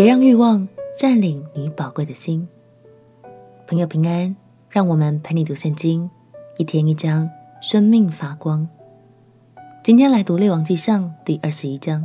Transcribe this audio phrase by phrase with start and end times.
[0.00, 2.48] 别让欲望占领你宝贵的心。
[3.66, 4.34] 朋友平安，
[4.70, 6.08] 让我们陪你读圣经，
[6.56, 7.28] 一天一章，
[7.60, 8.66] 生命发光。
[9.82, 12.02] 今天来读《列王纪上》第二十一章。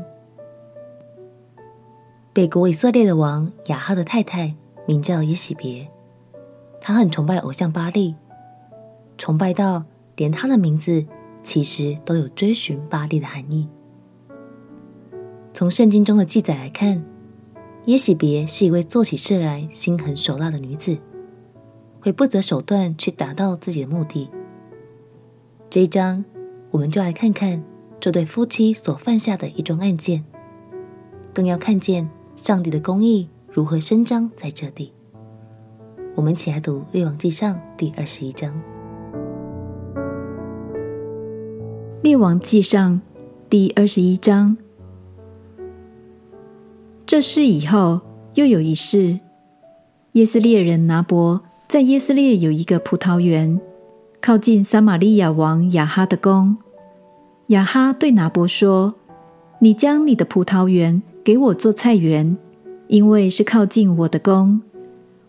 [2.34, 4.54] 北国以色列的王亚哈的太太
[4.86, 5.88] 名叫耶洗别，
[6.82, 8.14] 她很崇拜偶像巴力，
[9.18, 9.86] 崇拜到
[10.18, 11.06] 连她的名字
[11.42, 13.70] 其实都有追寻巴力的含义。
[15.54, 17.02] 从圣经中的记载来看，
[17.86, 20.98] 耶洗别是一位做起事来心狠手辣的女子，
[22.02, 24.28] 会不择手段去达到自己的目的。
[25.70, 26.26] 这一章，
[26.72, 27.64] 我们就来看看
[28.00, 30.26] 这对夫妻所犯下的一桩案件，
[31.32, 34.92] 更要看见上帝的公义如何伸张在这里。
[36.16, 38.52] 我们一起来读《列王纪上》第二十一章，
[42.02, 42.94] 《列王纪上》
[43.48, 44.58] 第二十一章。
[47.08, 48.02] 这事以后，
[48.34, 49.20] 又有一事：
[50.14, 53.62] 耶斯列人拿伯在耶斯列有一个葡萄园，
[54.20, 56.58] 靠近撒玛利亚王亚哈的宫。
[57.48, 58.96] 亚哈对拿伯说
[59.62, 62.36] ：“你将你的葡萄园给我做菜园，
[62.88, 64.60] 因为是靠近我的宫，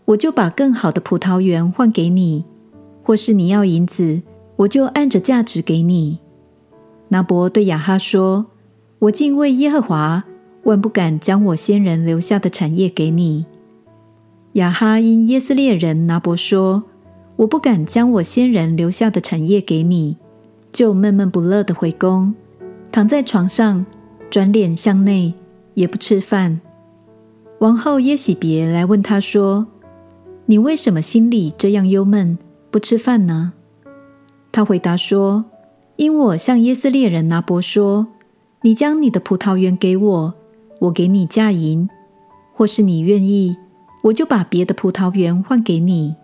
[0.05, 2.43] 我就把更好的葡萄园换给你；
[3.03, 4.23] 或是你要银子，
[4.55, 6.17] 我就按着价值给你。”
[7.09, 8.47] 拿伯对亚哈说
[8.97, 10.23] ：“我敬畏耶和华。”
[10.67, 13.45] 万不敢将我先人留下的产业给你。
[14.53, 16.83] 亚哈因耶斯列人拿伯说
[17.37, 20.17] ：“我不敢将我先人留下的产业给你。”
[20.69, 22.35] 就闷闷不乐地回宫，
[22.91, 23.85] 躺在床上，
[24.29, 25.33] 转脸向内，
[25.73, 26.59] 也不吃饭。
[27.59, 29.67] 王后耶洗别来问他说
[30.47, 32.37] ：“你为什么心里这样忧闷，
[32.69, 33.53] 不吃饭呢？”
[34.51, 35.45] 他回答说
[35.95, 38.07] ：“因我向耶斯列人拿伯说，
[38.63, 40.33] 你将你的葡萄园给我。”
[40.79, 41.89] 我给你嫁银，
[42.53, 43.57] 或是你愿意，
[44.03, 46.15] 我就把别的葡萄园换给你。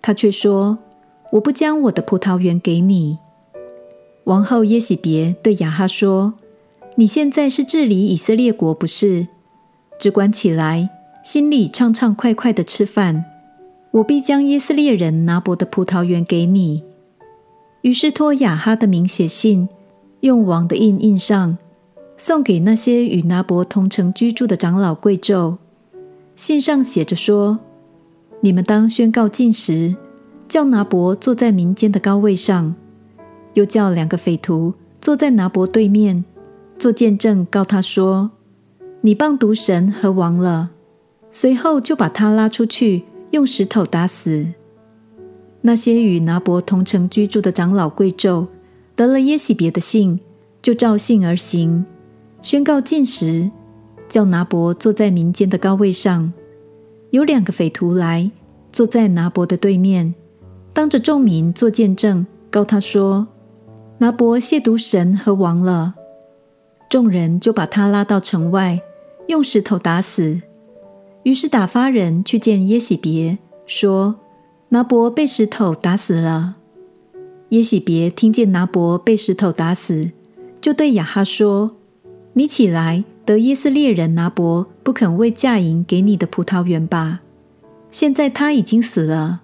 [0.00, 0.78] 他却说
[1.32, 3.18] ：“我不将我的葡萄园给你。”
[4.24, 6.34] 王后耶洗别对亚哈说
[6.96, 9.28] ：“你现在是治理以色列国，不是？
[9.98, 10.90] 只管起来，
[11.22, 13.24] 心里畅畅快快的吃饭。
[13.92, 16.82] 我必将耶斯列人拿伯的葡萄园给你。”
[17.82, 19.68] 于是托亚哈的名写信，
[20.20, 21.58] 用王的印印上。
[22.16, 25.56] 送给那些与拿伯同城居住的长老贵胄，
[26.36, 27.58] 信上写着说
[28.40, 29.96] ：“你们当宣告禁食，
[30.48, 32.74] 叫拿伯坐在民间的高位上，
[33.54, 36.24] 又叫两个匪徒坐在拿伯对面，
[36.78, 38.30] 做见证，告他说：
[39.00, 40.70] 你谤讟神和王了。
[41.30, 44.46] 随后就把他拉出去，用石头打死。
[45.62, 48.46] 那些与拿伯同城居住的长老贵胄，
[48.94, 50.20] 得了耶洗别的信，
[50.62, 51.84] 就照信而行。”
[52.44, 53.50] 宣告禁食，
[54.06, 56.30] 叫拿伯坐在民间的高位上。
[57.08, 58.30] 有两个匪徒来，
[58.70, 60.14] 坐在拿伯的对面，
[60.74, 63.28] 当着众民做见证，告他说
[63.96, 65.94] ：“拿伯亵渎神和王了。”
[66.90, 68.78] 众人就把他拉到城外，
[69.28, 70.42] 用石头打死。
[71.22, 74.16] 于是打发人去见耶洗别，说
[74.68, 76.56] ：“拿伯被石头打死了。”
[77.48, 80.10] 耶洗别听见拿伯被石头打死，
[80.60, 81.76] 就对亚哈说。
[82.34, 87.20] 你起来得耶斯列人拿伯不肯为价银给你的葡萄园吧。
[87.90, 89.42] 现在他已经死了。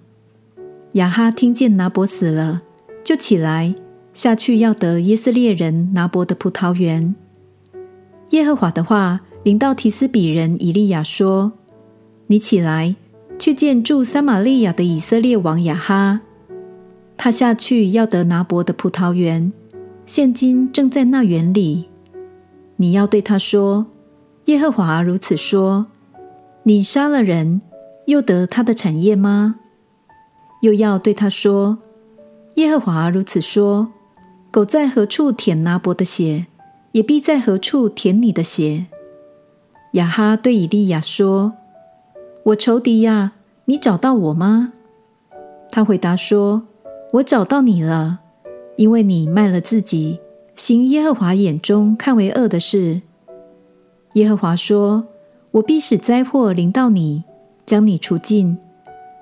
[0.93, 2.61] 亚哈听见拿伯死了，
[3.01, 3.73] 就起来
[4.13, 7.15] 下去要得耶斯列人拿伯的葡萄园。
[8.31, 11.53] 耶和华的话临到提斯比人以利亚说
[12.27, 12.95] ：“你起来
[13.39, 16.19] 去见住撒玛利亚的以色列王亚哈，
[17.15, 19.53] 他下去要得拿伯的葡萄园，
[20.05, 21.85] 现今正在那园里。”
[22.81, 23.85] 你要对他说
[24.45, 25.85] ：“耶和华如此说：
[26.63, 27.61] 你杀了人，
[28.07, 29.57] 又得他的产业吗？”
[30.63, 31.77] 又要对他说
[32.57, 33.89] ：“耶和华如此说：
[34.49, 36.47] 狗在何处舔拿伯的血，
[36.93, 38.87] 也必在何处舔你的血。”
[39.93, 41.53] 亚哈对以利亚说
[42.45, 43.33] ：“我仇敌呀，
[43.65, 44.73] 你找到我吗？”
[45.71, 46.63] 他回答说
[47.13, 48.21] ：“我找到你了，
[48.77, 50.19] 因为你卖了自己。”
[50.63, 53.01] 行耶和华眼中看为恶的事。
[54.13, 55.07] 耶和华说
[55.49, 57.23] ：“我必使灾祸临到你，
[57.65, 58.59] 将你除尽。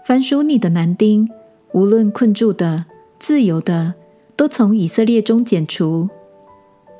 [0.06, 1.30] 凡属你的男丁，
[1.71, 2.88] 无论困住的、
[3.19, 3.94] 自由的，
[4.36, 6.09] 都从以色列中剪除。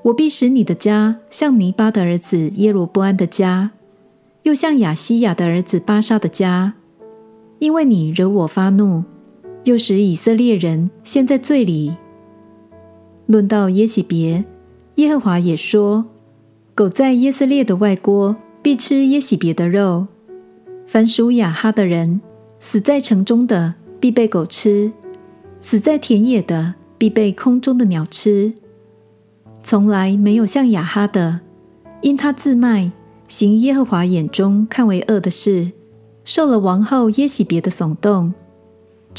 [0.04, 3.72] 我必使你的家像尼巴的儿子耶罗波安的家，
[4.44, 6.76] 又像亚希亚的儿子巴沙的家，
[7.60, 9.04] 因为你惹我发怒，
[9.66, 11.98] 又使以色列人陷在罪里。”
[13.30, 14.44] 论到耶洗别，
[14.96, 16.04] 耶和华也说
[16.74, 20.08] ：“狗在耶斯列的外郭必吃耶洗别的肉；
[20.88, 22.22] 凡属亚哈的人，
[22.60, 24.92] 死在城中的，必被狗吃；
[25.62, 28.52] 死在田野的，必被空中的鸟吃。
[29.62, 31.42] 从来没有像亚哈的，
[32.02, 32.92] 因他自卖，
[33.28, 35.72] 行耶和华眼中看为恶的事，
[36.26, 38.34] 受了王后耶洗别的耸动，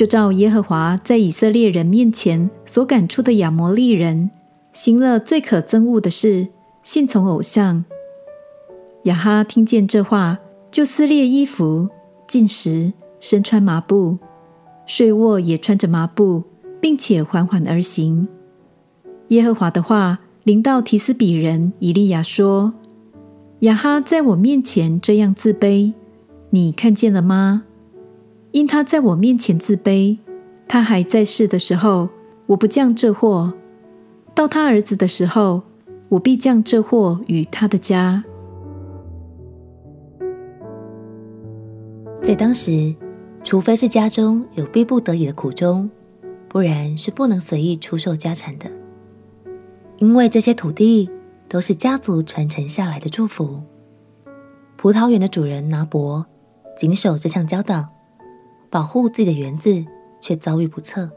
[0.01, 4.31] 就照耶和华在以色列人面前所赶出的亚摩利人，
[4.73, 6.49] 行了最可憎恶的事，
[6.83, 7.85] 信从偶像。
[9.03, 10.39] 亚哈听见这话，
[10.71, 11.91] 就撕裂衣服，
[12.27, 14.17] 进食，身穿麻布，
[14.87, 16.45] 睡卧也穿着麻布，
[16.81, 18.27] 并且缓缓而行。
[19.29, 22.73] 耶和华的话临到提斯比人以利亚说
[23.61, 25.93] ：“亚哈在我面前这样自卑，
[26.49, 27.65] 你看见了吗？
[28.53, 30.19] 因他在我面前自卑，
[30.67, 32.09] 他还在世的时候，
[32.47, 33.53] 我不降这祸；
[34.35, 35.63] 到他儿子的时候，
[36.09, 38.25] 我必降这祸与他的家。”
[42.23, 42.95] 在当时，
[43.43, 45.89] 除非是家中有逼不得已的苦衷，
[46.49, 48.71] 不然是不能随意出售家产的。
[49.99, 51.09] 因为这些土地
[51.49, 53.63] 都是家族传承下来的祝福。
[54.77, 56.27] 葡萄园的主人拿伯
[56.77, 57.89] 谨守这项教导，
[58.71, 59.85] 保护自己的园子，
[60.21, 61.11] 却遭遇不测。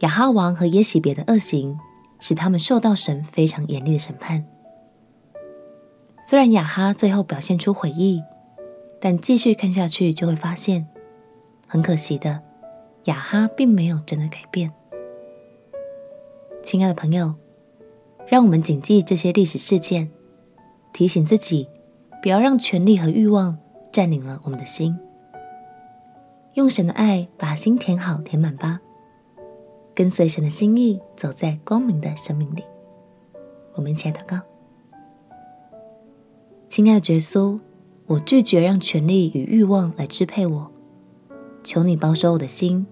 [0.00, 1.78] 亚哈王和耶洗别的恶行，
[2.18, 4.46] 使他们受到神非常严厉的审判。
[6.24, 8.22] 虽然亚哈最后表现出悔意。
[9.02, 10.86] 但继续看下去，就会发现，
[11.66, 12.42] 很可惜的，
[13.04, 14.70] 亚哈并没有真的改变。
[16.62, 17.34] 亲爱的朋友，
[18.26, 20.10] 让我们谨记这些历史事件，
[20.92, 21.66] 提醒自己，
[22.20, 23.56] 不要让权力和欲望
[23.90, 24.94] 占领了我们的心。
[26.54, 28.80] 用神的爱把心填好、填满吧，
[29.94, 32.64] 跟随神的心意，走在光明的生命里。
[33.74, 34.40] 我们一起来祷告，
[36.68, 37.58] 亲爱的耶稣。
[38.06, 40.72] 我拒绝让权力与欲望来支配我，
[41.62, 42.84] 求你保守我的心，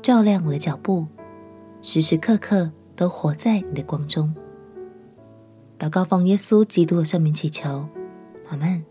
[0.00, 1.04] 照亮我的脚步，
[1.82, 4.34] 时时刻刻都活在你的光中。
[5.78, 7.86] 祷告奉耶稣基督的圣名祈求，
[8.48, 8.82] 阿门。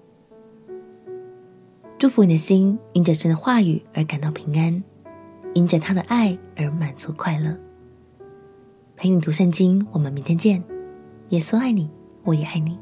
[2.01, 4.83] 祝福你的心，因着神的话语而感到平安，
[5.53, 7.55] 因着他的爱而满足快乐。
[8.95, 10.63] 陪你读圣经，我们明天见。
[11.29, 11.91] 耶稣爱你，
[12.23, 12.75] 我也爱你。